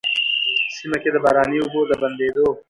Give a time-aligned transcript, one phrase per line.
[0.75, 2.47] سيمه کي د باراني اوبو د بندېدو،